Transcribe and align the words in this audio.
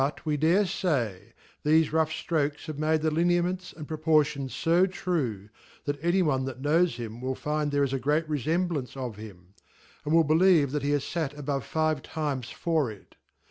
we 0.25 0.35
dare 0.35 0.65
fay, 0.65 1.31
theje 1.63 1.93
rough 1.93 2.09
flrokes 2.09 2.65
have 2.65 2.79
made 2.79 3.03
the 3.03 3.11
linear 3.11 3.43
tnents 3.43 3.71
and 3.77 3.87
proportions 3.87 4.51
Jo 4.51 4.87
true, 4.87 5.49
that 5.85 6.03
any 6.03 6.23
one 6.23 6.45
that 6.45 6.59
knows 6.59 6.95
him, 6.95 7.21
will 7.21 7.35
^find 7.35 7.69
there 7.69 7.83
is 7.83 7.93
a 7.93 7.99
great 7.99 8.27
refemb 8.27 8.71
lance 8.73 8.97
of 8.97 9.17
him; 9.17 9.53
and 10.03 10.15
will 10.15 10.23
believe 10.23 10.71
that 10.71 10.81
he 10.81 10.89
bas^faie 10.89 11.37
above 11.37 11.63
five 11.63 12.01
times 12.01 12.49
for 12.49 12.89
it.. 12.89 13.15